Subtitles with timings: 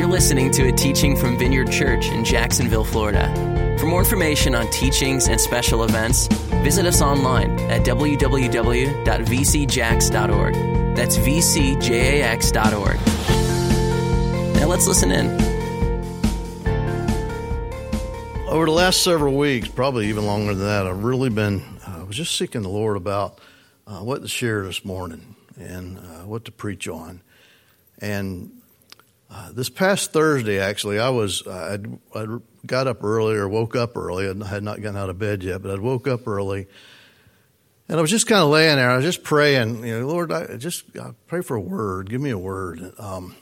[0.00, 3.76] You're listening to a teaching from Vineyard Church in Jacksonville, Florida.
[3.78, 6.26] For more information on teachings and special events,
[6.64, 10.54] visit us online at www.vcjax.org.
[10.96, 12.96] That's vcjax.org.
[14.56, 15.26] Now let's listen in.
[18.48, 22.06] Over the last several weeks, probably even longer than that, I've really been, I uh,
[22.06, 23.38] was just seeking the Lord about
[23.86, 27.20] uh, what to share this morning and uh, what to preach on.
[28.00, 28.59] And
[29.32, 31.78] uh, this past Thursday, actually, I was uh,
[32.14, 34.28] I'd, got up early or woke up early.
[34.28, 36.66] and I had not gotten out of bed yet, but I woke up early,
[37.88, 38.90] and I was just kind of laying there.
[38.90, 42.10] I was just praying, you know, Lord, I just I pray for a word.
[42.10, 42.92] Give me a word.
[42.98, 43.36] Um,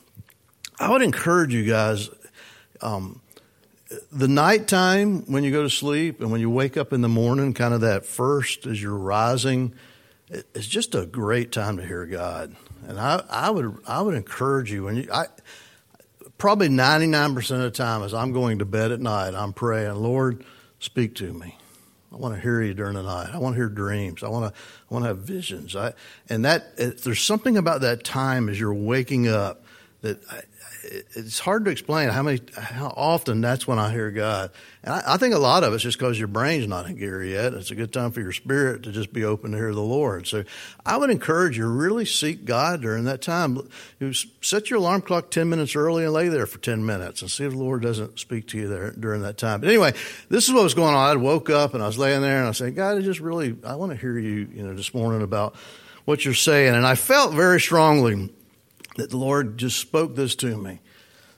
[0.79, 2.09] I would encourage you guys.
[2.81, 3.21] Um,
[4.11, 7.53] the nighttime when you go to sleep and when you wake up in the morning,
[7.53, 9.73] kind of that first as you're rising,
[10.29, 12.55] it's just a great time to hear God.
[12.87, 15.25] And I, I would I would encourage you when you I
[16.37, 20.43] probably 99% of the time as I'm going to bed at night, I'm praying, Lord,
[20.79, 21.57] speak to me.
[22.11, 23.29] I want to hear you during the night.
[23.33, 24.23] I want to hear dreams.
[24.23, 25.75] I want to, I want to have visions.
[25.75, 25.93] I,
[26.27, 29.63] and that, there's something about that time as you're waking up
[30.01, 30.19] that
[30.83, 34.51] it's hard to explain how many, how often that's when I hear God.
[34.83, 37.23] And I, I think a lot of it's just because your brain's not in gear
[37.23, 37.53] yet.
[37.53, 40.27] It's a good time for your spirit to just be open to hear the Lord.
[40.27, 40.43] So
[40.85, 43.69] I would encourage you really seek God during that time.
[44.41, 47.45] Set your alarm clock 10 minutes early and lay there for 10 minutes and see
[47.45, 49.59] if the Lord doesn't speak to you there during that time.
[49.61, 49.93] But anyway,
[50.29, 51.09] this is what was going on.
[51.09, 53.55] I woke up and I was laying there and I said, God, I just really,
[53.65, 55.55] I want to hear you, you know, this morning about
[56.05, 56.73] what you're saying.
[56.73, 58.31] And I felt very strongly
[58.99, 60.79] that the Lord just spoke this to me.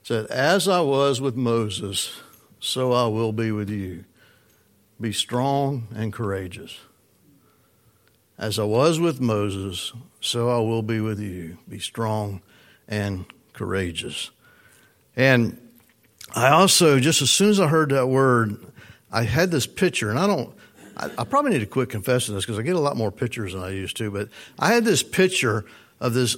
[0.03, 2.19] Said, As I was with Moses,
[2.59, 4.05] so I will be with you.
[4.99, 6.79] Be strong and courageous.
[8.37, 11.57] As I was with Moses, so I will be with you.
[11.69, 12.41] Be strong
[12.87, 14.31] and courageous.
[15.15, 15.59] And
[16.35, 18.57] I also, just as soon as I heard that word,
[19.11, 20.53] I had this picture, and I don't,
[20.97, 23.53] I, I probably need to quit confessing this because I get a lot more pictures
[23.53, 25.65] than I used to, but I had this picture
[26.01, 26.35] of this,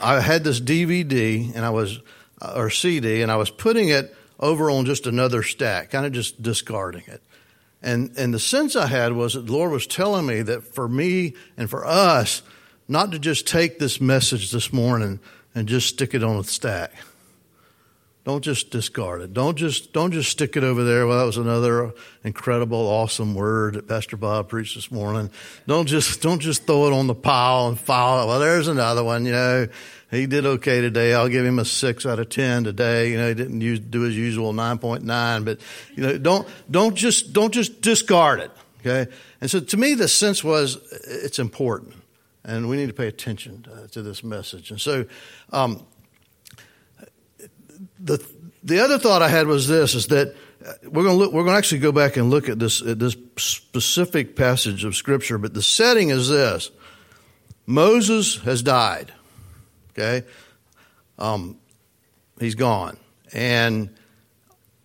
[0.00, 1.98] I had this DVD, and I was,
[2.40, 6.12] uh, or CD, and I was putting it over on just another stack, kind of
[6.12, 7.22] just discarding it.
[7.82, 10.88] And, and the sense I had was that the Lord was telling me that for
[10.88, 12.42] me and for us,
[12.86, 15.20] not to just take this message this morning
[15.54, 16.92] and just stick it on a stack.
[18.28, 19.32] Don't just discard it.
[19.32, 21.06] Don't just don't just stick it over there.
[21.06, 25.30] Well, that was another incredible, awesome word that Pastor Bob preached this morning.
[25.66, 28.26] Don't just don't just throw it on the pile and file it.
[28.26, 29.24] Well, there's another one.
[29.24, 29.68] You know,
[30.10, 31.14] he did okay today.
[31.14, 33.12] I'll give him a six out of ten today.
[33.12, 35.58] You know, he didn't use, do his usual nine point nine, but
[35.94, 38.50] you know, don't don't just don't just discard it.
[38.80, 41.94] Okay, and so to me, the sense was it's important,
[42.44, 44.70] and we need to pay attention to, to this message.
[44.70, 45.06] And so.
[45.50, 45.82] Um,
[48.00, 48.24] the
[48.62, 50.34] the other thought I had was this: is that
[50.66, 52.82] uh, we're going to look, we're going to actually go back and look at this
[52.82, 56.70] at this specific passage of scripture, but the setting is this:
[57.66, 59.12] Moses has died.
[59.90, 60.26] Okay,
[61.18, 61.58] um,
[62.38, 62.96] he's gone,
[63.32, 63.90] and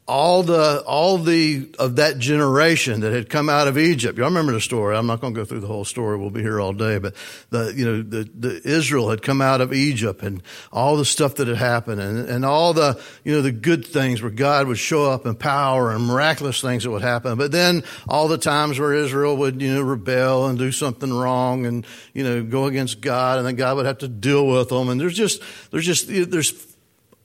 [0.06, 4.18] all the all the of that generation that had come out of Egypt.
[4.18, 4.98] Y'all remember the story.
[4.98, 6.18] I'm not going to go through the whole story.
[6.18, 6.98] We'll be here all day.
[6.98, 7.16] But
[7.52, 10.44] the you know the, the Israel had come out of Egypt and
[10.74, 14.22] all the stuff that had happened and, and all the you know the good things
[14.22, 17.38] where God would show up in power and miraculous things that would happen.
[17.38, 21.66] But then all the times where Israel would you know rebel and do something wrong
[21.66, 24.90] and you know go against God and then God would have to deal with them.
[24.90, 25.42] And there's just
[25.72, 26.73] there's just there's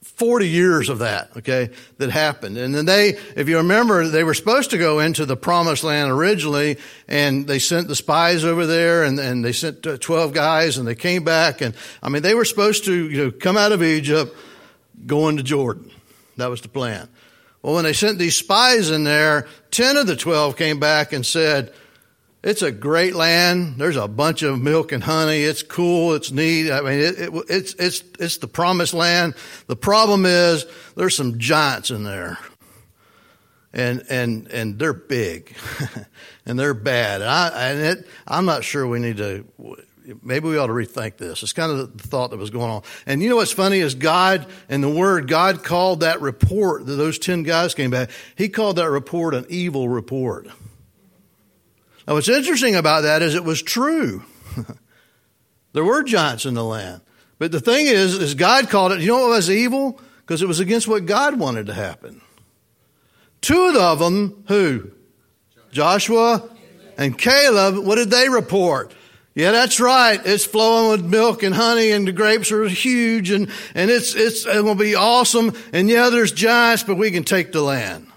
[0.03, 2.57] 40 years of that, okay, that happened.
[2.57, 6.11] And then they, if you remember, they were supposed to go into the promised land
[6.11, 6.77] originally,
[7.07, 10.87] and they sent the spies over there, and, and they sent uh, 12 guys, and
[10.87, 13.83] they came back, and I mean, they were supposed to, you know, come out of
[13.83, 14.35] Egypt,
[15.05, 15.91] go into Jordan.
[16.37, 17.09] That was the plan.
[17.61, 21.25] Well, when they sent these spies in there, 10 of the 12 came back and
[21.25, 21.73] said,
[22.41, 23.75] it's a great land.
[23.77, 25.41] There's a bunch of milk and honey.
[25.41, 26.13] It's cool.
[26.13, 26.71] It's neat.
[26.71, 29.35] I mean, it, it, it's, it's, it's the promised land.
[29.67, 30.65] The problem is
[30.95, 32.37] there's some giants in there.
[33.71, 35.55] And, and, and they're big
[36.45, 37.21] and they're bad.
[37.21, 39.45] And, I, and it, I'm not sure we need to,
[40.23, 41.43] maybe we ought to rethink this.
[41.43, 42.81] It's kind of the thought that was going on.
[43.05, 46.95] And you know what's funny is God and the word, God called that report that
[46.95, 48.09] those 10 guys came back.
[48.35, 50.47] He called that report an evil report.
[52.09, 54.23] Now, what's interesting about that is it was true.
[55.73, 57.01] there were giants in the land.
[57.37, 60.01] But the thing is, is God called it, you know what was evil?
[60.17, 62.21] Because it was against what God wanted to happen.
[63.41, 64.89] Two of them, who?
[65.71, 66.49] Joshua
[66.97, 68.91] and Caleb, what did they report?
[69.35, 70.19] Yeah, that's right.
[70.25, 74.47] It's flowing with milk and honey and the grapes are huge and, and it's, it's,
[74.47, 75.53] it will be awesome.
[75.73, 78.07] And yeah, there's giants, but we can take the land.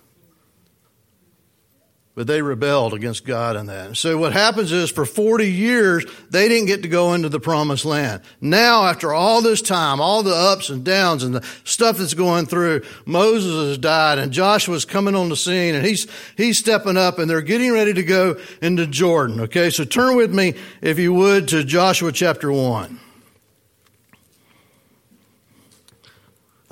[2.14, 3.96] But they rebelled against God in that.
[3.96, 7.86] So what happens is for 40 years, they didn't get to go into the promised
[7.86, 8.20] land.
[8.38, 12.44] Now, after all this time, all the ups and downs and the stuff that's going
[12.44, 16.06] through, Moses has died and Joshua's coming on the scene and he's,
[16.36, 19.40] he's stepping up and they're getting ready to go into Jordan.
[19.40, 19.70] Okay.
[19.70, 23.00] So turn with me, if you would, to Joshua chapter 1.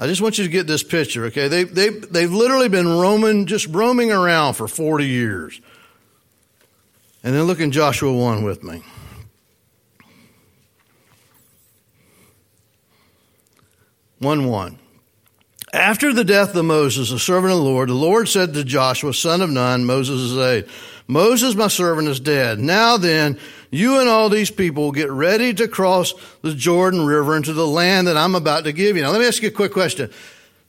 [0.00, 1.48] I just want you to get this picture, okay?
[1.48, 5.60] They, they, they've literally been roaming, just roaming around for 40 years.
[7.22, 8.82] And then look in Joshua 1 with me.
[14.20, 14.78] One one.
[15.72, 19.12] After the death of Moses, the servant of the Lord, the Lord said to Joshua,
[19.12, 20.66] son of Nun, Moses' aide,
[21.08, 22.58] Moses, my servant, is dead.
[22.58, 23.38] Now then,
[23.70, 28.08] you and all these people get ready to cross the Jordan River into the land
[28.08, 29.02] that I'm about to give you.
[29.02, 30.10] Now, let me ask you a quick question.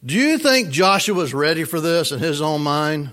[0.06, 3.12] Do you think Joshua was ready for this in his own mind?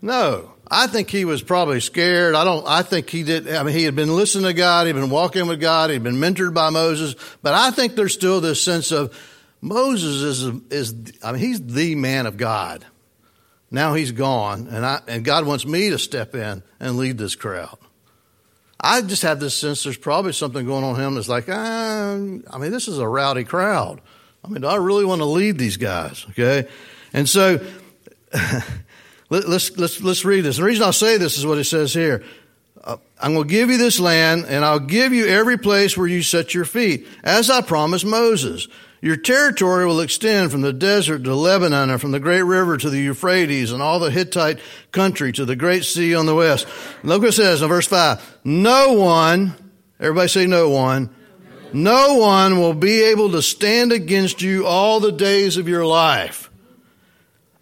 [0.00, 0.52] No.
[0.70, 2.34] I think he was probably scared.
[2.34, 4.92] I don't, I think he did, I mean, he had been listening to God, he'd
[4.92, 8.62] been walking with God, he'd been mentored by Moses, but I think there's still this
[8.62, 9.18] sense of
[9.62, 12.84] Moses is, is, I mean, he's the man of God.
[13.70, 17.34] Now he's gone, and I and God wants me to step in and lead this
[17.34, 17.76] crowd.
[18.80, 22.58] I just have this sense there's probably something going on him that's like, ah, I
[22.58, 24.00] mean, this is a rowdy crowd.
[24.44, 26.24] I mean, do I really want to lead these guys?
[26.30, 26.68] Okay,
[27.12, 27.60] and so
[29.30, 30.56] let, us let's let's read this.
[30.56, 32.24] The reason I'll say this is what it says here.
[32.82, 36.06] Uh, I'm going to give you this land, and I'll give you every place where
[36.06, 38.68] you set your feet, as I promised Moses.
[39.00, 42.90] Your territory will extend from the desert to Lebanon and from the great river to
[42.90, 44.58] the Euphrates and all the Hittite
[44.90, 46.66] country to the great sea on the west.
[47.04, 48.38] Look what it says in verse 5.
[48.44, 49.54] No one,
[50.00, 51.14] everybody say no one,
[51.72, 56.50] no one will be able to stand against you all the days of your life.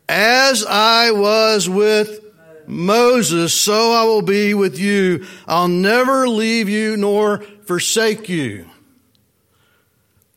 [0.08, 2.24] As I was with
[2.66, 5.26] Moses, so I will be with you.
[5.46, 8.70] I'll never leave you nor forsake you.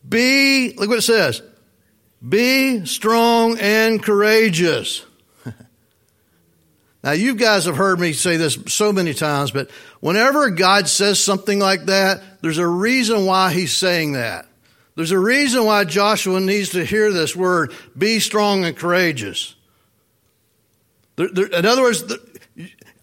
[0.09, 1.41] Be, look what it says.
[2.27, 5.05] Be strong and courageous.
[7.03, 9.69] now, you guys have heard me say this so many times, but
[9.99, 14.47] whenever God says something like that, there's a reason why he's saying that.
[14.95, 19.55] There's a reason why Joshua needs to hear this word, be strong and courageous.
[21.15, 22.03] There, there, in other words,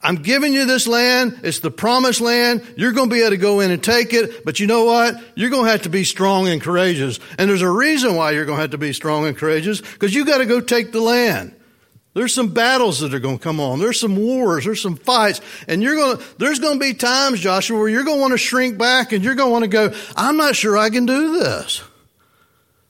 [0.06, 1.40] I'm giving you this land.
[1.42, 2.64] It's the promised land.
[2.76, 4.44] You're going to be able to go in and take it.
[4.44, 5.20] But you know what?
[5.34, 7.18] You're going to have to be strong and courageous.
[7.38, 10.14] And there's a reason why you're going to have to be strong and courageous because
[10.14, 11.56] you got to go take the land.
[12.14, 13.80] There's some battles that are going to come on.
[13.80, 14.64] There's some wars.
[14.64, 15.40] There's some fights.
[15.66, 18.30] And you're going to, there's going to be times, Joshua, where you're going to want
[18.30, 21.06] to shrink back and you're going to want to go, I'm not sure I can
[21.06, 21.82] do this.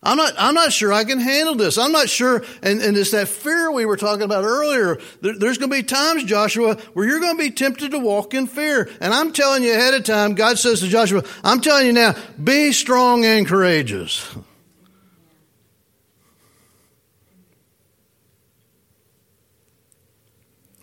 [0.06, 1.76] I'm not, I'm not sure I can handle this.
[1.76, 2.44] I'm not sure.
[2.62, 4.98] And, and it's that fear we were talking about earlier.
[5.20, 8.32] There, there's going to be times, Joshua, where you're going to be tempted to walk
[8.32, 8.88] in fear.
[9.00, 12.14] And I'm telling you ahead of time, God says to Joshua, I'm telling you now,
[12.42, 14.24] be strong and courageous.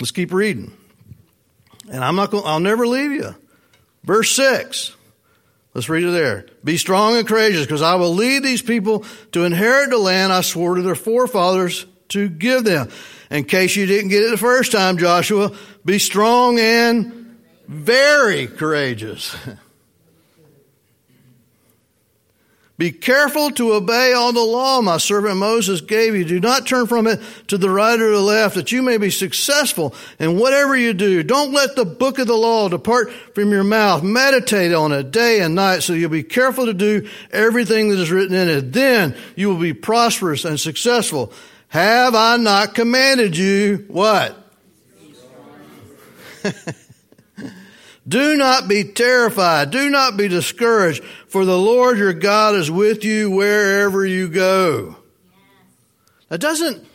[0.01, 0.75] Let's keep reading.
[1.89, 3.35] And I'm not going, I'll never leave you.
[4.03, 4.97] Verse 6.
[5.73, 6.45] Let's read it there.
[6.63, 10.41] Be strong and courageous because I will lead these people to inherit the land I
[10.41, 12.89] swore to their forefathers to give them.
[13.31, 15.51] In case you didn't get it the first time, Joshua,
[15.83, 19.35] be strong and very courageous.
[22.75, 26.25] Be careful to obey all the law my servant Moses gave you.
[26.25, 29.11] Do not turn from it to the right or the left that you may be
[29.11, 31.21] successful in whatever you do.
[31.21, 34.01] Don't let the book of the law depart from your mouth.
[34.01, 38.09] Meditate on it day and night so you'll be careful to do everything that is
[38.09, 38.73] written in it.
[38.73, 41.31] Then you will be prosperous and successful.
[41.67, 44.35] Have I not commanded you what?
[48.07, 49.71] Do not be terrified.
[49.71, 54.97] Do not be discouraged, for the Lord your God is with you wherever you go.
[56.29, 56.85] Now, doesn't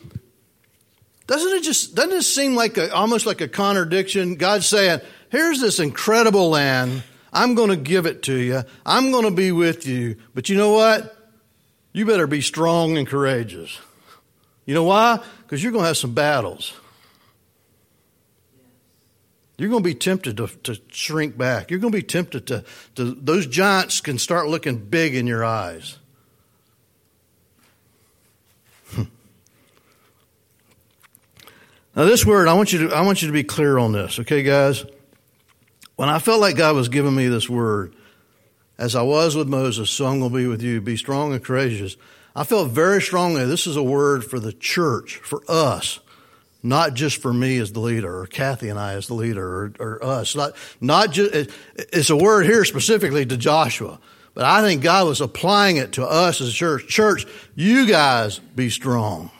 [1.25, 4.35] doesn't it just doesn't it seem like a, almost like a contradiction?
[4.35, 7.03] God saying, "Here's this incredible land.
[7.33, 8.63] I'm going to give it to you.
[8.85, 10.17] I'm going to be with you.
[10.33, 11.15] But you know what?
[11.93, 13.79] You better be strong and courageous.
[14.65, 15.19] You know why?
[15.41, 16.73] Because you're going to have some battles."
[19.59, 21.69] You're going to be tempted to, to shrink back.
[21.69, 22.63] You're going to be tempted to,
[22.95, 25.97] to, those giants can start looking big in your eyes.
[28.97, 29.05] now,
[31.93, 34.43] this word, I want you to, I want you to be clear on this, okay,
[34.43, 34.85] guys?
[35.99, 37.93] when I felt like God was giving me this word,
[38.77, 40.79] as I was with Moses, so I'm going to be with you.
[40.79, 41.97] Be strong and courageous.
[42.33, 45.99] I felt very strongly this is a word for the church, for us,
[46.61, 49.73] not just for me as the leader, or Kathy and I as the leader, or,
[49.79, 50.35] or us.
[50.35, 53.99] Not, not just, it's a word here specifically to Joshua,
[54.33, 56.87] but I think God was applying it to us as a church.
[56.87, 57.25] Church,
[57.55, 59.31] you guys be strong.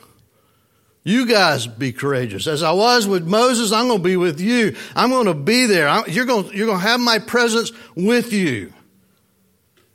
[1.03, 2.45] You guys be courageous.
[2.47, 4.75] As I was with Moses, I'm going to be with you.
[4.95, 6.07] I'm going to be there.
[6.09, 8.73] you're going, you're going to have my presence with you.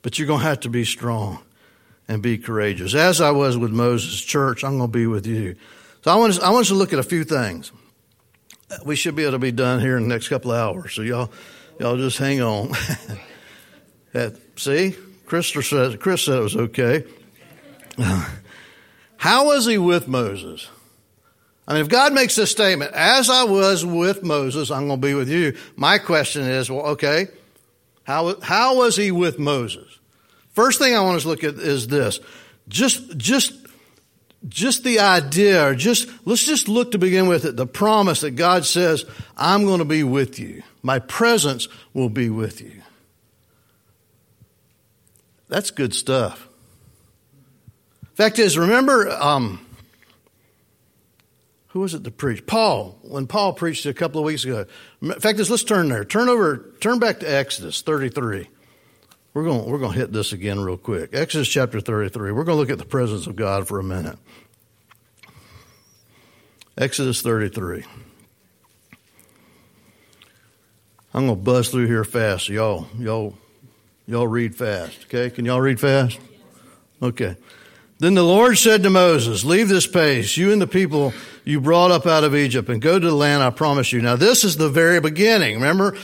[0.02, 1.38] But you're going to have to be strong
[2.08, 2.94] and be courageous.
[2.94, 5.56] As I was with Moses, church, I'm going to be with you.
[6.04, 7.72] So I want, to, I want to look at a few things.
[8.84, 10.92] We should be able to be done here in the next couple of hours.
[10.92, 11.32] So y'all,
[11.80, 12.72] y'all just hang on.
[14.56, 14.94] see,
[15.24, 17.04] Chris said, Chris said it was okay.
[19.16, 20.68] How was he with Moses?
[21.66, 25.06] I mean, if God makes this statement, as I was with Moses, I'm going to
[25.06, 25.56] be with you.
[25.74, 27.28] My question is, well, okay,
[28.02, 29.98] how, how was he with Moses?
[30.52, 32.20] First thing I want us to look at is this.
[32.68, 33.63] Just, just,
[34.48, 38.32] just the idea, or just, let's just look to begin with it, the promise that
[38.32, 39.04] God says,
[39.36, 40.62] I'm going to be with you.
[40.82, 42.82] My presence will be with you.
[45.48, 46.48] That's good stuff.
[48.14, 49.64] Fact is, remember, um,
[51.68, 52.46] who was it to preach?
[52.46, 52.98] Paul.
[53.02, 54.66] When Paul preached a couple of weeks ago.
[55.18, 56.04] Fact is, let's turn there.
[56.04, 56.72] Turn over.
[56.80, 58.48] Turn back to Exodus 33.
[59.34, 61.10] We're going we're going to hit this again real quick.
[61.12, 62.30] Exodus chapter 33.
[62.30, 64.16] We're going to look at the presence of God for a minute.
[66.78, 67.84] Exodus 33.
[71.12, 72.48] I'm going to buzz through here fast.
[72.48, 73.36] Y'all, y'all,
[74.06, 75.04] y'all read fast.
[75.04, 75.30] Okay?
[75.30, 76.18] Can y'all read fast?
[77.02, 77.36] Okay.
[77.98, 81.12] Then the Lord said to Moses, Leave this place, you and the people
[81.44, 84.00] you brought up out of Egypt, and go to the land I promised you.
[84.00, 85.56] Now, this is the very beginning.
[85.56, 85.96] Remember,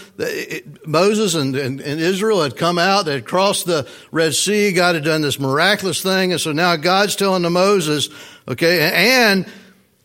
[0.87, 4.95] Moses and, and, and Israel had come out, they had crossed the Red Sea, God
[4.95, 8.09] had done this miraculous thing, and so now God's telling to Moses,
[8.47, 9.51] okay, and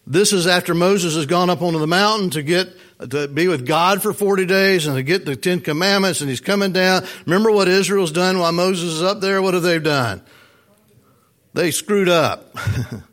[0.07, 2.69] this is after Moses has gone up onto the mountain to get
[3.09, 6.39] to be with God for 40 days and to get the Ten Commandments, and he's
[6.39, 7.05] coming down.
[7.25, 9.41] Remember what Israel's done while Moses is up there?
[9.41, 10.21] What have they done?
[11.55, 12.53] They screwed up.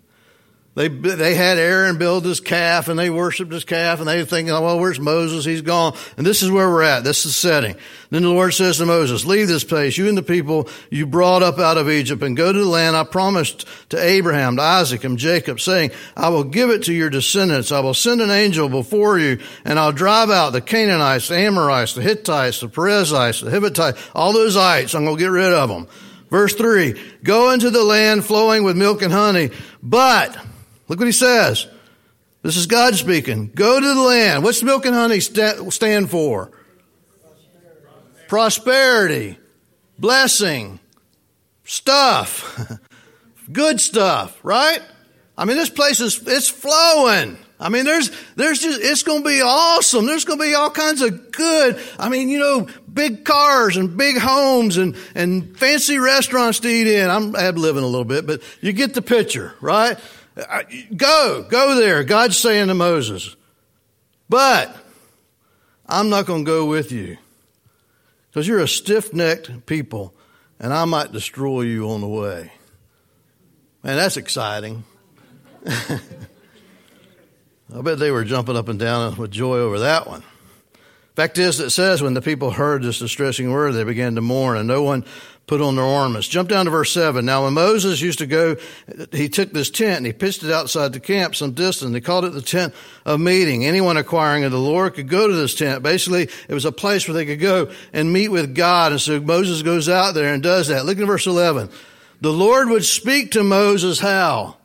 [0.75, 4.25] they, they had Aaron build this calf and they worshiped this calf and they were
[4.25, 5.45] thinking, oh, well, where's Moses?
[5.45, 5.97] He's gone.
[6.17, 7.05] And this is where we're at.
[7.05, 7.77] This is the setting.
[8.11, 11.45] Then the Lord says to Moses, leave this place, you and the people you brought
[11.45, 15.05] up out of Egypt and go to the land I promised to Abraham, to Isaac
[15.05, 17.71] and Jacob, saying, I will give it to your descendants.
[17.71, 21.95] I will send an angel before you and I'll drive out the Canaanites, the Amorites,
[21.95, 24.97] the Hittites, the Perizzites, the Hivites, all those ites.
[24.97, 25.87] I'm going to get rid of them.
[26.33, 29.51] Verse 3 Go into the land flowing with milk and honey,
[29.83, 30.35] but,
[30.89, 31.69] look what he says.
[32.41, 33.53] This is God speaking.
[33.55, 34.43] Go to the land.
[34.43, 36.51] What's milk and honey stand for?
[37.21, 38.27] Prosperity.
[38.29, 39.39] Prosperity.
[39.99, 40.81] Blessing.
[41.65, 42.79] Stuff.
[43.53, 44.81] Good stuff, right?
[45.37, 47.37] I mean, this place is, it's flowing.
[47.63, 50.05] I mean, there's, there's just, it's going to be awesome.
[50.05, 51.81] There's going to be all kinds of good.
[51.97, 56.89] I mean, you know, big cars and big homes and, and fancy restaurants to eat
[56.89, 57.09] in.
[57.09, 59.97] I'm ad living a little bit, but you get the picture, right?
[60.37, 60.63] Uh,
[60.97, 62.03] go, go there.
[62.03, 63.37] God's saying to Moses,
[64.29, 64.77] but
[65.87, 67.17] I'm not going to go with you
[68.29, 70.15] because you're a stiff necked people
[70.59, 72.51] and I might destroy you on the way.
[73.85, 74.83] Man, that's exciting.
[77.75, 80.23] I bet they were jumping up and down with joy over that one.
[81.15, 84.57] Fact is, it says when the people heard this distressing word, they began to mourn,
[84.57, 85.05] and no one
[85.47, 86.29] put on their ornaments.
[86.29, 87.25] Jump down to verse 7.
[87.25, 88.57] Now, when Moses used to go,
[89.11, 91.95] he took this tent and he pitched it outside the camp some distance.
[91.95, 92.75] He called it the tent
[93.05, 93.67] of meeting.
[93.67, 95.83] Anyone acquiring of the Lord could go to this tent.
[95.83, 98.93] Basically, it was a place where they could go and meet with God.
[98.93, 100.87] And so Moses goes out there and does that.
[100.87, 101.71] Look at verse 11.
[102.21, 104.57] The Lord would speak to Moses how?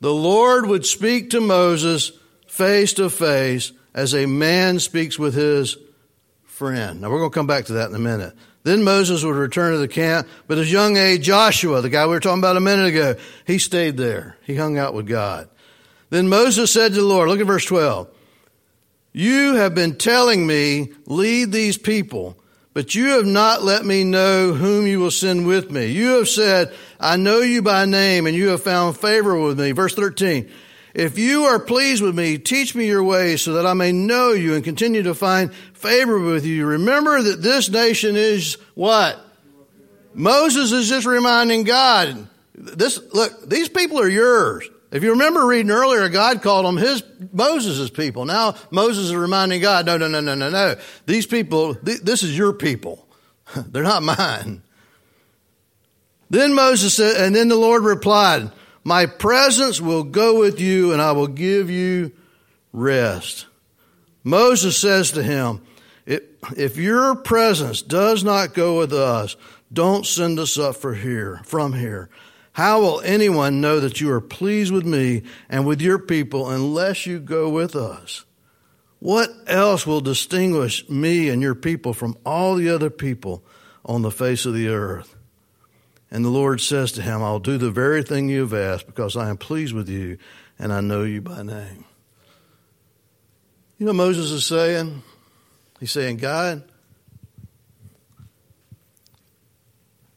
[0.00, 2.12] The Lord would speak to Moses
[2.46, 5.76] face to face as a man speaks with his
[6.44, 7.00] friend.
[7.00, 8.34] Now we're going to come back to that in a minute.
[8.62, 12.12] Then Moses would return to the camp, but his young age, Joshua, the guy we
[12.12, 13.14] were talking about a minute ago,
[13.46, 14.36] he stayed there.
[14.44, 15.48] He hung out with God.
[16.10, 18.08] Then Moses said to the Lord, look at verse 12,
[19.12, 22.36] you have been telling me, lead these people,
[22.76, 25.86] but you have not let me know whom you will send with me.
[25.86, 29.72] You have said, I know you by name and you have found favor with me.
[29.72, 30.50] Verse 13.
[30.92, 34.32] If you are pleased with me, teach me your ways so that I may know
[34.32, 36.66] you and continue to find favor with you.
[36.66, 39.18] Remember that this nation is what?
[40.12, 44.68] Moses is just reminding God, this, look, these people are yours.
[44.90, 47.02] If you remember reading earlier, God called them his
[47.32, 48.24] Moses' people.
[48.24, 50.76] Now Moses is reminding God, no, no, no, no, no, no.
[51.06, 53.06] These people, th- this is your people.
[53.56, 54.62] They're not mine.
[56.30, 58.50] Then Moses said, and then the Lord replied,
[58.84, 62.12] My presence will go with you and I will give you
[62.72, 63.46] rest.
[64.24, 65.62] Moses says to him,
[66.06, 69.36] If your presence does not go with us,
[69.72, 72.08] don't send us up for here, from here.
[72.56, 77.04] How will anyone know that you are pleased with me and with your people unless
[77.04, 78.24] you go with us?
[78.98, 83.44] What else will distinguish me and your people from all the other people
[83.84, 85.14] on the face of the earth?
[86.10, 89.18] And the Lord says to him, I'll do the very thing you have asked because
[89.18, 90.16] I am pleased with you
[90.58, 91.84] and I know you by name.
[93.76, 95.02] You know Moses is saying?
[95.78, 96.64] He's saying, God,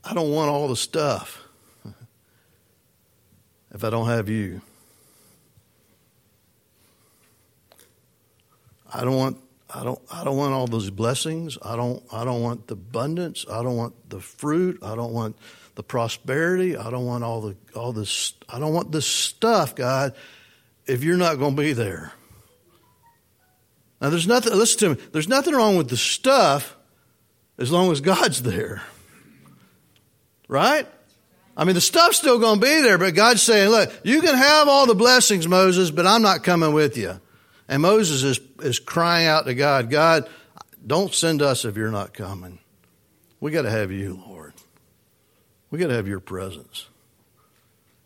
[0.05, 1.48] I don't want all the stuff
[3.73, 4.61] if I don't have you.
[8.91, 9.37] I don't want
[9.69, 11.57] I don't I don't want all those blessings.
[11.61, 13.45] I don't I don't want the abundance.
[13.49, 14.79] I don't want the fruit.
[14.83, 15.37] I don't want
[15.75, 16.75] the prosperity.
[16.75, 20.15] I don't want all the all this I don't want this stuff, God,
[20.87, 22.11] if you're not going to be there.
[24.01, 25.09] Now there's nothing listen to me.
[25.11, 26.75] There's nothing wrong with the stuff
[27.59, 28.81] as long as God's there.
[30.47, 30.87] Right?
[31.59, 34.33] I mean, the stuff's still going to be there, but God's saying, look, you can
[34.33, 37.19] have all the blessings, Moses, but I'm not coming with you.
[37.67, 40.29] And Moses is, is crying out to God, God,
[40.87, 42.59] don't send us if you're not coming.
[43.41, 44.53] We got to have you, Lord.
[45.69, 46.87] We got to have your presence.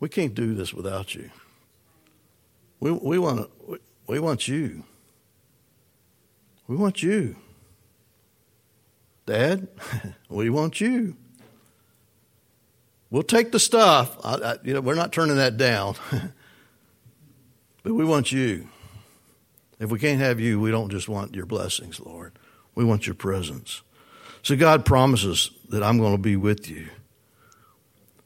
[0.00, 1.30] We can't do this without you.
[2.80, 4.82] We, we, want, we, we want you.
[6.66, 7.36] We want you.
[9.26, 9.68] Dad,
[10.28, 11.16] we want you.
[13.14, 14.18] We'll take the stuff.
[14.24, 15.94] I, I, you know, we're not turning that down.
[17.84, 18.66] but we want you.
[19.78, 22.36] If we can't have you, we don't just want your blessings, Lord.
[22.74, 23.82] We want your presence.
[24.42, 26.88] So God promises that I'm going to be with you.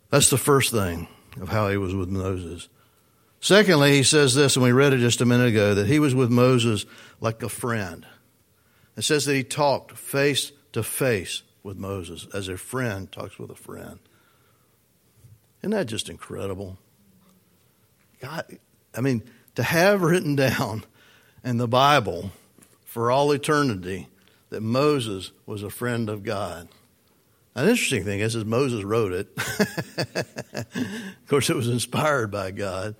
[0.09, 1.07] That's the first thing
[1.39, 2.71] of how he was with Moses.
[3.41, 6.15] Secondly, he says this, and we read it just a minute ago, that he was
[6.15, 6.87] with Moses
[7.21, 8.07] like a friend.
[8.97, 13.51] It says that he talked face to face with Moses as a friend talks with
[13.51, 13.99] a friend.
[15.63, 16.79] Isn't that just incredible?
[18.21, 18.59] God,
[18.95, 19.23] I mean,
[19.55, 20.85] to have written down
[21.45, 22.31] in the Bible
[22.85, 24.09] for all eternity
[24.51, 26.69] that Moses was a friend of God.
[27.55, 29.29] An interesting thing is, is Moses wrote it.
[30.57, 32.95] of course, it was inspired by God,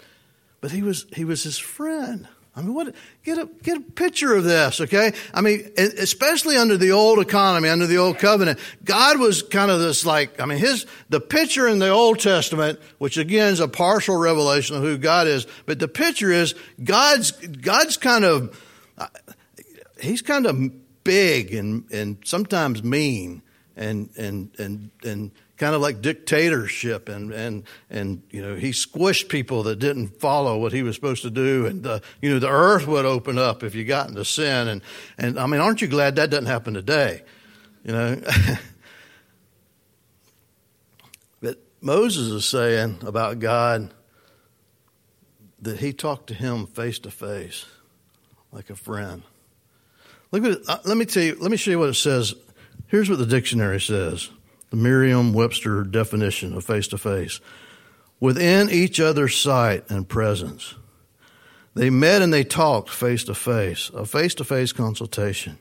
[0.61, 2.27] but he was he was his friend.
[2.59, 2.93] I mean, what?
[3.23, 5.13] Get a get a picture of this, okay?
[5.33, 9.79] I mean, especially under the old economy, under the old covenant, God was kind of
[9.79, 10.41] this like.
[10.41, 14.75] I mean, his the picture in the Old Testament, which again is a partial revelation
[14.75, 18.61] of who God is, but the picture is God's God's kind of
[18.99, 19.07] uh,
[20.01, 23.41] he's kind of big and and sometimes mean
[23.79, 29.29] and and and and kind of like dictatorship and and and you know he squished
[29.29, 31.67] people that didn't follow what he was supposed to do.
[31.67, 34.69] And the you know the earth would open up if you got into sin.
[34.69, 34.83] And
[35.17, 37.23] and I mean aren't you glad that doesn't happen today?
[37.85, 38.21] You know?
[41.41, 43.95] But Moses is saying about God
[45.63, 47.65] that he talked to him face to face
[48.53, 49.23] like a friend.
[50.31, 52.35] Look at uh, let me tell you let me show you what it says
[52.89, 54.31] here's what the dictionary says
[54.71, 57.41] the Merriam Webster definition of face to face.
[58.21, 60.75] Within each other's sight and presence.
[61.75, 65.59] They met and they talked face to face, a face to face consultation.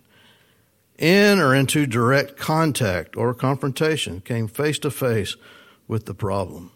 [0.97, 5.35] In or into direct contact or confrontation, came face to face
[5.87, 6.71] with the problem.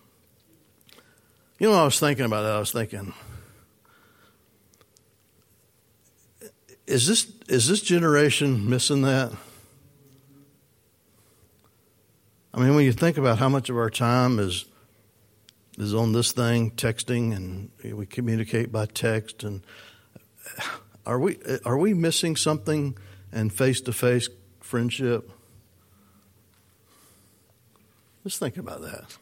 [1.57, 2.51] You know, I was thinking about that.
[2.51, 3.13] I was thinking,
[6.85, 9.31] is this is this generation missing that?
[12.53, 14.65] I mean, when you think about how much of our time is
[15.77, 19.61] is on this thing, texting, and we communicate by text, and
[21.05, 22.97] are we are we missing something
[23.31, 24.27] in face to face
[24.59, 25.31] friendship?
[28.23, 29.17] Let's think about that.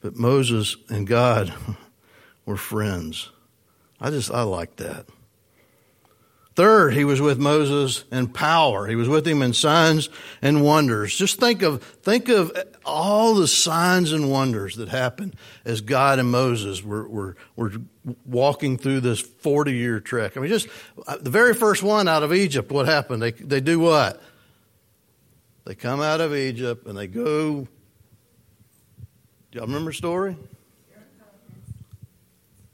[0.00, 1.52] But Moses and God
[2.46, 3.30] were friends.
[4.00, 5.06] I just I like that.
[6.60, 8.86] Third, he was with Moses in power.
[8.86, 10.10] He was with him in signs
[10.42, 11.16] and wonders.
[11.16, 12.52] Just think of, think of
[12.84, 17.72] all the signs and wonders that happened as God and Moses were, were, were
[18.26, 20.36] walking through this 40 year trek.
[20.36, 20.68] I mean, just
[21.06, 23.22] uh, the very first one out of Egypt, what happened?
[23.22, 24.22] They, they do what?
[25.64, 27.68] They come out of Egypt and they go
[29.50, 30.36] y'all remember the story?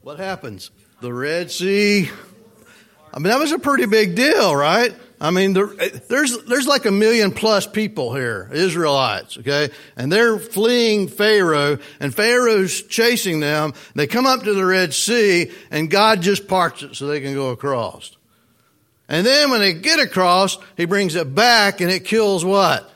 [0.00, 0.72] What happens?
[1.00, 2.10] The Red Sea.
[3.16, 4.94] I mean, that was a pretty big deal, right?
[5.18, 10.12] I mean, there, eh, there's there's like a million plus people here, Israelites, okay, and
[10.12, 13.72] they're fleeing Pharaoh, and Pharaoh's chasing them.
[13.94, 17.32] They come up to the Red Sea, and God just parts it so they can
[17.32, 18.14] go across.
[19.08, 22.92] And then when they get across, He brings it back, and it kills what?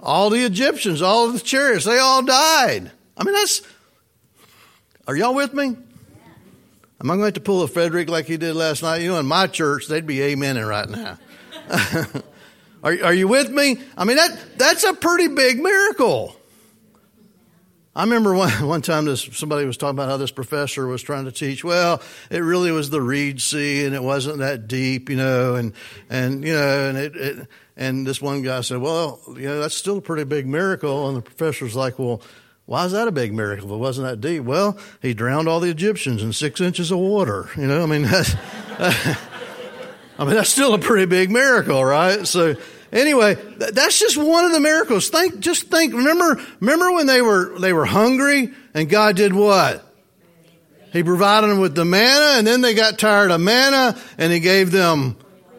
[0.00, 2.90] All the Egyptians, all of the chariots, they all died.
[3.18, 3.60] I mean, that's.
[5.06, 5.76] Are y'all with me?
[7.02, 9.00] Am I going to pull a Frederick like he did last night?
[9.02, 11.18] You know, in my church, they'd be amening right now.
[12.84, 13.78] are, are you with me?
[13.96, 16.36] I mean, that, that's a pretty big miracle.
[17.96, 21.24] I remember one, one time this, somebody was talking about how this professor was trying
[21.24, 21.64] to teach.
[21.64, 25.72] Well, it really was the Reed Sea and it wasn't that deep, you know, and,
[26.08, 29.74] and, you know, and it, it and this one guy said, well, you know, that's
[29.74, 31.08] still a pretty big miracle.
[31.08, 32.22] And the professor's like, well,
[32.72, 34.44] why is that a big miracle if it wasn't that deep?
[34.44, 37.50] Well, he drowned all the Egyptians in six inches of water.
[37.54, 38.34] You know, I mean, that's,
[38.78, 42.26] I mean, that's still a pretty big miracle, right?
[42.26, 42.54] So
[42.90, 45.10] anyway, that's just one of the miracles.
[45.10, 49.84] Think, just think, remember, remember when they were, they were hungry and God did what?
[50.94, 54.40] He provided them with the manna and then they got tired of manna and he
[54.40, 55.18] gave them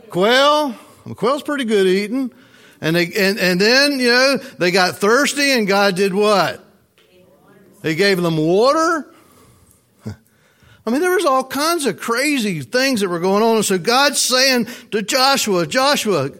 [0.10, 0.74] quail.
[1.14, 2.34] quail's pretty good eating.
[2.82, 6.63] And they, and, and then, you know, they got thirsty and God did what?
[7.84, 9.14] He gave them water.
[10.06, 13.58] I mean, there was all kinds of crazy things that were going on.
[13.58, 16.32] And so God's saying to Joshua, Joshua,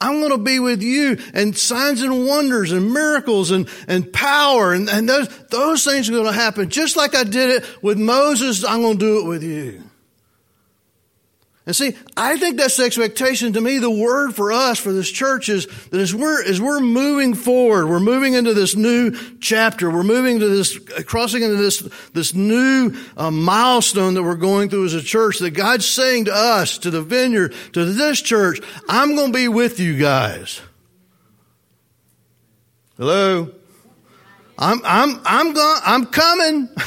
[0.00, 4.72] I'm going to be with you and signs and wonders and miracles and, and power
[4.72, 6.68] and, and those, those things are going to happen.
[6.68, 9.87] Just like I did it with Moses, I'm going to do it with you.
[11.68, 13.76] And see, I think that's the expectation to me.
[13.76, 17.88] The word for us, for this church is that as we're, as we're moving forward,
[17.88, 22.96] we're moving into this new chapter, we're moving to this, crossing into this, this new
[23.18, 26.90] uh, milestone that we're going through as a church, that God's saying to us, to
[26.90, 30.62] the vineyard, to this church, I'm going to be with you guys.
[32.96, 33.52] Hello?
[34.56, 36.70] I'm, I'm, I'm going, I'm coming.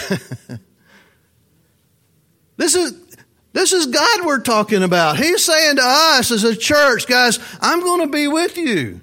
[2.58, 3.11] this is,
[3.54, 5.18] this is God we're talking about.
[5.18, 9.02] He's saying to us as a church, guys, I'm going to be with you.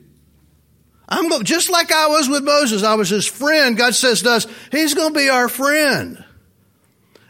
[1.08, 2.82] I'm go- just like I was with Moses.
[2.82, 3.76] I was his friend.
[3.76, 6.24] God says to us, He's going to be our friend.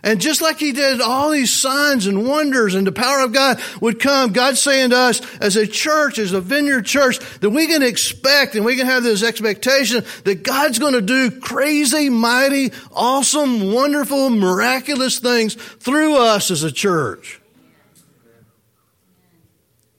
[0.02, 3.60] And just like he did all these signs and wonders and the power of God
[3.80, 7.66] would come, God's saying to us as a church, as a vineyard church, that we
[7.66, 12.72] can expect and we can have this expectation that God's going to do crazy, mighty,
[12.92, 17.40] awesome, wonderful, miraculous things through us as a church.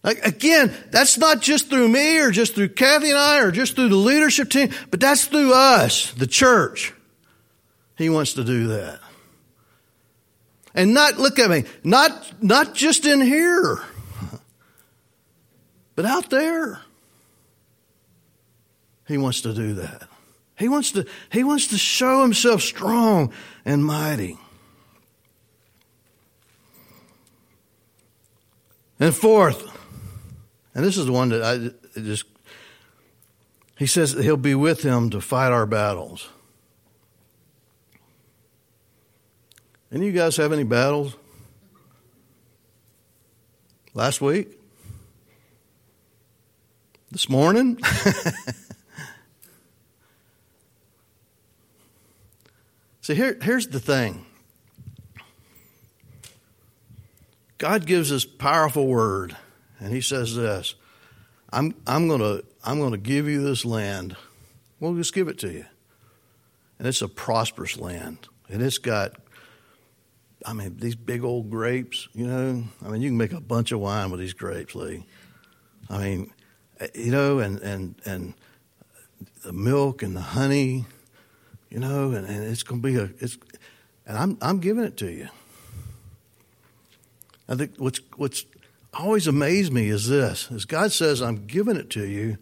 [0.02, 3.90] Again, that's not just through me or just through Kathy and I or just through
[3.90, 6.94] the leadership team, but that's through us, the church.
[7.98, 9.02] He wants to do that.
[10.74, 13.82] And not, look at me, not, not just in here,
[15.96, 16.82] but out there.
[19.08, 20.08] He wants to do that.
[20.58, 23.34] He wants to, he wants to show himself strong
[23.66, 24.38] and mighty.
[29.00, 29.66] And fourth,
[30.76, 32.26] and this is the one that I just,
[33.78, 36.28] he says that he'll be with him to fight our battles.
[39.92, 41.16] Any of you guys have any battles?
[43.96, 44.50] Last week?
[47.12, 47.80] This morning?
[53.02, 54.28] See, here, here's the thing
[57.58, 59.36] God gives us powerful word,
[59.80, 60.76] and He says this
[61.52, 64.16] I'm, I'm going to I'm to give you this land.
[64.80, 65.66] We'll just give it to you.
[66.78, 69.16] And it's a prosperous land, and it's got
[70.46, 73.72] I mean, these big old grapes, you know, I mean, you can make a bunch
[73.72, 75.06] of wine with these grapes, Lee.
[75.90, 76.34] I mean,
[76.80, 78.34] eh, you know, and, and, and
[79.44, 80.86] the milk and the honey,
[81.70, 83.38] you know, and, and it's going to be a, it's,
[84.06, 85.28] and I'm, I'm giving it to you.
[87.50, 88.46] I think what's, what's
[88.94, 92.38] always amazed me is this, is God says, I'm giving it to you,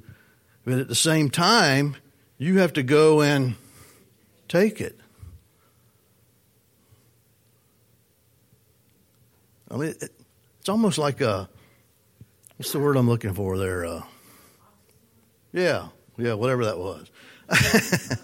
[0.65, 1.95] but at the same time,
[2.38, 3.55] you have to go and
[4.47, 4.99] take it.
[9.69, 10.12] I mean, it,
[10.60, 11.49] it's almost like a,
[12.58, 13.86] what's the word I'm looking for there?
[13.86, 14.03] Uh,
[15.53, 17.10] yeah, yeah, whatever that was.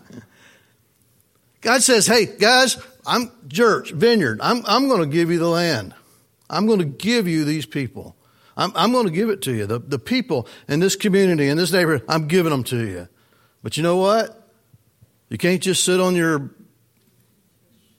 [1.62, 5.94] God says, hey, guys, I'm church, vineyard, I'm, I'm going to give you the land.
[6.50, 8.16] I'm going to give you these people.
[8.56, 9.66] I'm, I'm going to give it to you.
[9.66, 13.08] The, the people in this community, in this neighborhood, I'm giving them to you.
[13.64, 14.40] But you know what?
[15.30, 16.52] You can't just sit on your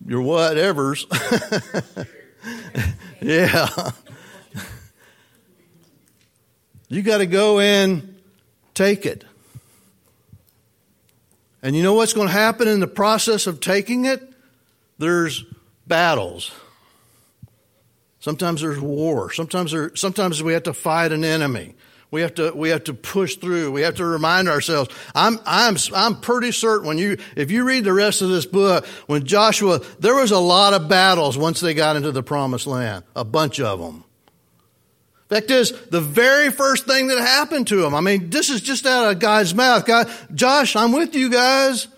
[0.07, 1.07] your whatevers.
[3.25, 3.91] yeah.
[6.89, 8.17] You got to go in,
[8.75, 9.25] take it.
[11.63, 14.23] And you know what's going to happen in the process of taking it?
[14.99, 15.45] There's
[15.87, 16.53] battles.
[18.21, 19.33] Sometimes there's war.
[19.33, 21.75] Sometimes there, sometimes we have to fight an enemy.
[22.15, 23.73] We have to we have to push through.
[23.73, 24.89] We have to remind ourselves.
[25.17, 28.87] I'm I'm I'm pretty certain when you if you read the rest of this book,
[29.09, 33.03] when Joshua there was a lot of battles once they got into the promised land,
[33.17, 34.05] a bunch of them.
[35.29, 37.97] Fact is, the very first thing that happened to him.
[37.97, 39.85] I mean, this is just out of God's mouth.
[39.85, 41.89] God, Josh, I'm with you guys.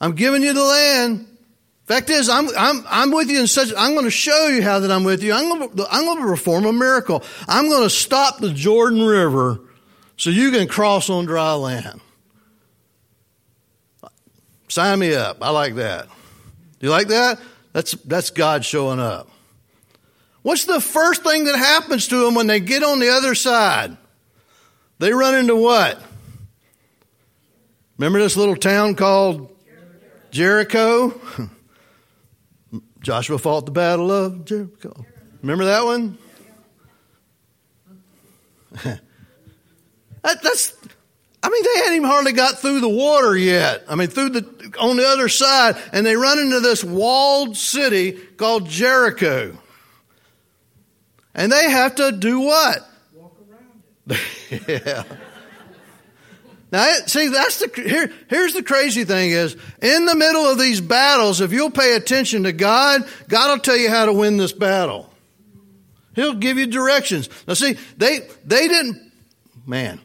[0.00, 1.26] I'm giving you the land.
[1.86, 4.80] Fact is, I'm, I'm, I'm with you in such, I'm going to show you how
[4.80, 5.32] that I'm with you.
[5.32, 7.22] I'm going to, I'm going to perform a miracle.
[7.46, 9.60] I'm going to stop the Jordan River
[10.16, 12.00] so you can cross on dry land.
[14.66, 15.38] Sign me up.
[15.40, 16.08] I like that.
[16.80, 17.38] Do you like that?
[17.72, 19.28] That's, that's God showing up.
[20.42, 23.96] What's the first thing that happens to them when they get on the other side?
[24.98, 26.02] They run into what?
[27.96, 29.54] Remember this little town called
[30.32, 31.20] Jericho?
[33.06, 35.06] Joshua fought the battle of Jericho.
[35.40, 36.18] Remember that one?
[38.82, 39.00] that,
[40.42, 40.74] that's,
[41.40, 43.84] I mean, they hadn't even hardly got through the water yet.
[43.88, 48.10] I mean, through the, on the other side, and they run into this walled city
[48.10, 49.56] called Jericho.
[51.32, 52.90] And they have to do what?
[53.14, 54.62] Walk around it.
[54.84, 55.04] yeah.
[56.72, 58.12] Now, see, that's the here.
[58.28, 62.42] Here's the crazy thing: is in the middle of these battles, if you'll pay attention
[62.42, 65.12] to God, God will tell you how to win this battle.
[66.14, 67.28] He'll give you directions.
[67.46, 69.12] Now, see, they they didn't.
[69.64, 70.00] Man,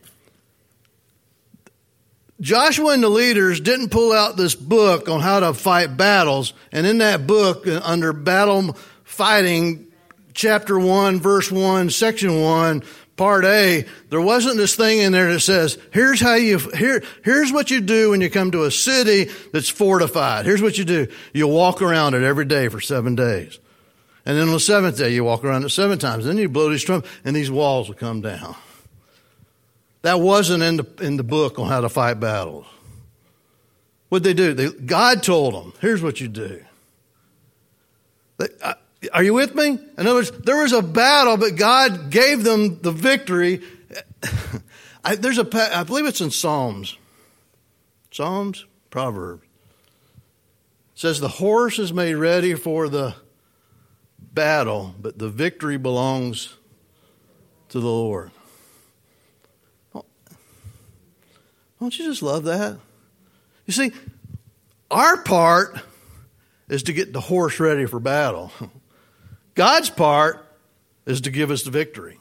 [2.40, 6.86] Joshua and the leaders didn't pull out this book on how to fight battles, and
[6.86, 9.88] in that book, uh, under battle fighting,
[10.34, 12.84] chapter one, verse one, section one
[13.16, 17.52] part A, there wasn't this thing in there that says, here's how you, here, here's
[17.52, 20.46] what you do when you come to a city that's fortified.
[20.46, 21.08] Here's what you do.
[21.34, 23.60] You walk around it every day for seven days.
[24.26, 26.26] And then on the seventh day, you walk around it seven times.
[26.26, 28.56] Then you blow these trumpets and these walls will come down.
[30.04, 32.66] That wasn't in the, in the book on how to fight battles.
[34.10, 34.54] What'd they do?
[34.54, 36.64] They, God told them, here's what you do.
[38.38, 38.76] They, I,
[39.14, 39.70] are you with me?
[39.70, 43.62] In other words, there was a battle, but God gave them the victory.
[45.04, 46.98] I, there's a, I believe it's in Psalms.
[48.12, 49.44] Psalms, Proverbs.
[49.44, 53.16] It says the horse is made ready for the
[54.20, 56.56] battle, but the victory belongs
[57.70, 58.32] to the Lord.
[61.80, 62.78] Don't you just love that?
[63.66, 63.92] You see,
[64.92, 65.80] our part
[66.70, 68.52] is to get the horse ready for battle.
[69.56, 70.46] God's part
[71.06, 72.18] is to give us the victory.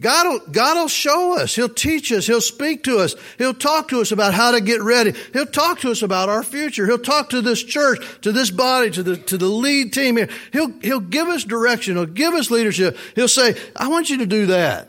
[0.00, 1.54] God will, God will show us.
[1.54, 2.26] He'll teach us.
[2.26, 3.14] He'll speak to us.
[3.38, 5.14] He'll talk to us about how to get ready.
[5.32, 6.86] He'll talk to us about our future.
[6.86, 10.28] He'll talk to this church, to this body, to the, to the lead team here.
[10.52, 11.94] He'll, he'll give us direction.
[11.94, 12.96] He'll give us leadership.
[13.14, 14.88] He'll say, I want you to do that.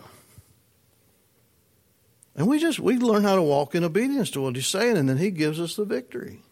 [2.35, 5.07] And we just, we learn how to walk in obedience to what he's saying, and
[5.07, 6.42] then he gives us the victory.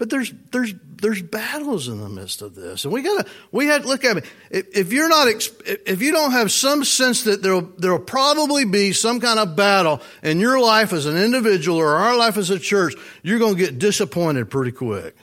[0.00, 3.84] But there's there's there's battles in the midst of this, and we gotta we had
[3.84, 4.22] look at me.
[4.50, 5.28] If, you're not
[5.66, 10.00] if you don't have some sense that there there'll probably be some kind of battle
[10.22, 13.78] in your life as an individual or our life as a church, you're to get
[13.78, 15.14] disappointed pretty quick.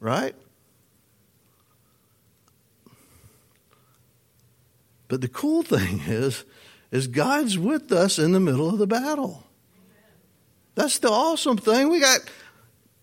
[0.00, 0.34] Right?
[5.08, 6.44] But the cool thing is
[6.90, 9.44] is God's with us in the middle of the battle.
[10.74, 11.88] That's the awesome thing.
[11.90, 12.20] We got,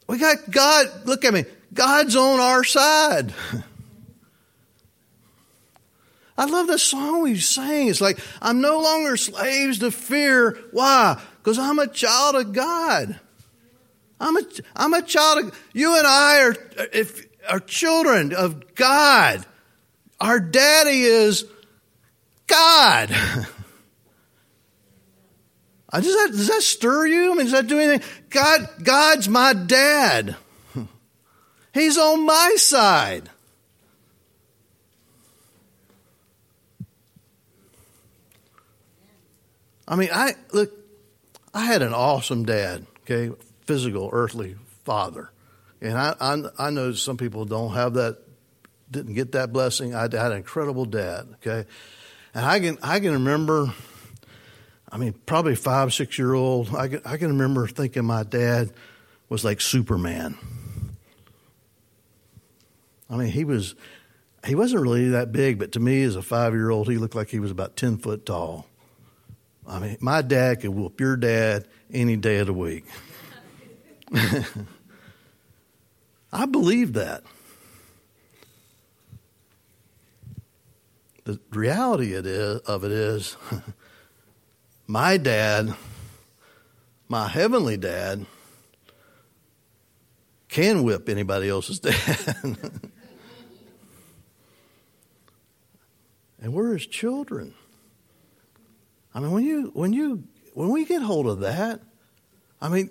[0.08, 3.34] we got God, look at me, God's on our side.
[6.38, 7.88] I love the song we sang.
[7.88, 10.60] It's like, I'm no longer slaves to fear.
[10.71, 11.21] Why?
[11.38, 13.19] Because I'm a child of God.
[14.19, 14.41] I'm a,
[14.76, 16.56] I'm a child of, you and I are,
[16.93, 19.45] if, are children of God.
[20.19, 21.45] Our daddy is
[22.48, 23.15] God.
[26.02, 27.32] Does that, does that stir you?
[27.32, 28.08] I mean, does that do anything?
[28.30, 30.36] God, God's my dad.
[31.74, 33.30] He's on my side.
[39.88, 40.72] I mean, I look.
[41.54, 42.86] I had an awesome dad.
[43.02, 45.30] Okay, physical, earthly father,
[45.82, 48.18] and I I, I know some people don't have that
[48.90, 49.94] didn't get that blessing.
[49.94, 51.28] I had an incredible dad.
[51.36, 51.70] Okay,
[52.34, 53.74] and I can I can remember.
[54.96, 56.74] I mean, probably five, six year old.
[56.74, 58.72] I can, I can remember thinking my dad
[59.28, 60.38] was like Superman.
[63.10, 63.76] I mean, he was
[64.46, 67.14] he wasn't really that big, but to me as a five year old, he looked
[67.14, 68.68] like he was about ten foot tall.
[69.68, 72.86] I mean, my dad could whoop your dad any day of the week.
[76.32, 77.22] I believe that.
[81.26, 83.36] The reality of it is,
[84.88, 85.74] my dad,
[87.08, 88.26] my heavenly dad,
[90.48, 92.58] can whip anybody else's dad.
[96.39, 97.54] and we're his children.
[99.13, 101.82] I mean, when you when you when we get hold of that,
[102.62, 102.89] I mean,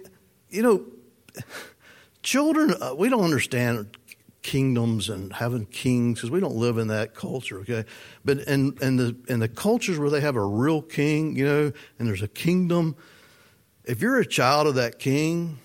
[0.51, 0.85] you know,
[2.23, 3.97] children uh, we don't understand
[4.45, 7.61] kingdoms and having kings because we don't live in that culture.
[7.61, 7.85] Okay,
[8.25, 11.73] but in in the in the cultures where they have a real king, you know,
[11.99, 12.95] and there's a kingdom.
[13.85, 15.59] If you're a child of that king,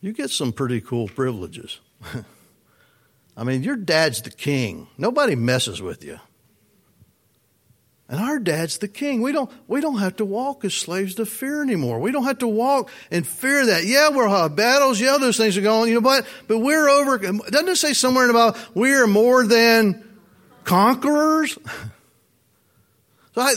[0.00, 1.80] you get some pretty cool privileges.
[3.36, 4.88] I mean, your dad's the king.
[4.96, 6.20] Nobody messes with you.
[8.10, 9.22] And our dad's the king.
[9.22, 12.00] We don't, we don't have to walk as slaves to fear anymore.
[12.00, 13.84] We don't have to walk and fear that.
[13.84, 15.00] Yeah, we'll have battles.
[15.00, 16.26] Yeah, those things are going, you know what?
[16.48, 20.04] But we're over, doesn't it say somewhere about we are more than
[20.64, 21.56] conquerors?
[23.32, 23.54] So I,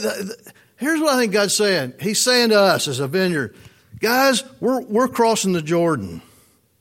[0.76, 1.94] here's what I think God's saying.
[2.00, 3.56] He's saying to us as a vineyard,
[3.98, 6.22] guys, we're, we're crossing the Jordan.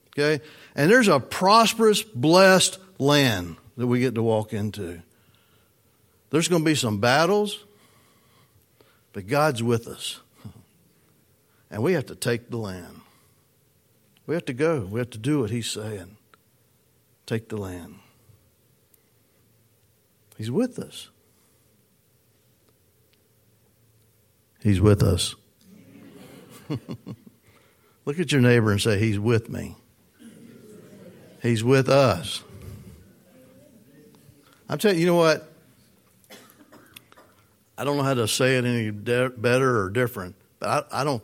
[0.09, 0.45] Okay?
[0.75, 5.01] And there's a prosperous, blessed land that we get to walk into.
[6.33, 7.63] There's going to be some battles,
[9.11, 10.19] but God's with us.
[11.69, 13.01] And we have to take the land.
[14.25, 14.79] We have to go.
[14.79, 16.17] We have to do what He's saying.
[17.27, 17.99] Take the land.
[20.35, 21.09] He's with us.
[24.59, 25.35] He's with us.
[28.05, 29.75] Look at your neighbor and say, He's with me.
[31.43, 32.43] He's with us.
[34.67, 35.52] I'm telling you, you know what?
[37.83, 41.03] I don't know how to say it any de- better or different, but I, I
[41.03, 41.21] don't.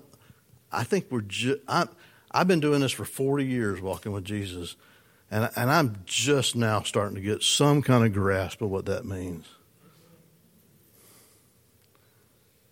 [0.74, 1.22] I think we're.
[1.22, 1.88] Ju- I,
[2.32, 4.76] I've been doing this for 40 years, walking with Jesus,
[5.32, 9.06] and and I'm just now starting to get some kind of grasp of what that
[9.06, 9.46] means.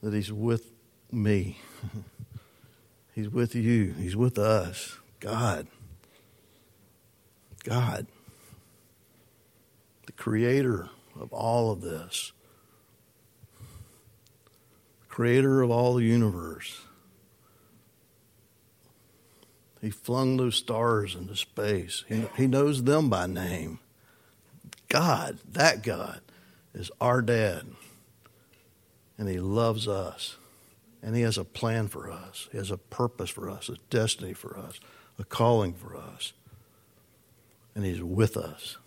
[0.03, 0.69] That He's with
[1.09, 1.57] me.
[3.15, 3.93] He's with you.
[3.93, 4.97] He's with us.
[5.21, 5.65] God.
[7.63, 8.07] God,
[10.07, 12.33] the creator of all of this,
[15.17, 16.79] creator of all the universe.
[19.81, 22.03] He flung those stars into space.
[22.07, 23.79] He, he knows them by name.
[24.89, 26.21] God, that God,
[26.75, 27.63] is our dad.
[29.17, 30.37] And he loves us.
[31.01, 32.47] And he has a plan for us.
[32.51, 34.79] He has a purpose for us, a destiny for us,
[35.17, 36.33] a calling for us
[37.77, 38.77] and He's with us.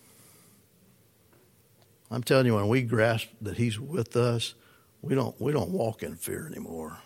[2.10, 4.54] I'm telling you, when we grasp that He's with us,
[5.02, 6.98] we don't we don't walk in fear anymore.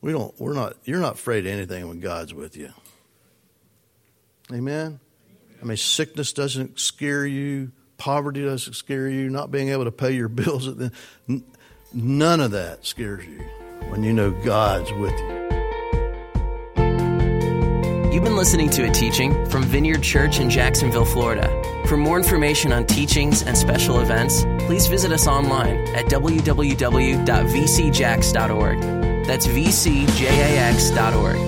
[0.00, 0.38] We don't.
[0.40, 0.74] We're not.
[0.84, 2.70] You're not afraid of anything when God's with you.
[4.52, 5.00] Amen.
[5.60, 7.72] I mean, sickness doesn't scare you.
[7.96, 9.28] Poverty doesn't scare you.
[9.28, 10.66] Not being able to pay your bills.
[10.66, 10.92] the,
[11.92, 13.42] None of that scares you
[13.88, 15.38] when you know God's with you.
[18.12, 21.48] You've been listening to a teaching from Vineyard Church in Jacksonville, Florida.
[21.88, 28.80] For more information on teachings and special events, please visit us online at www.vcjax.org.
[29.26, 31.47] That's vcjax.org.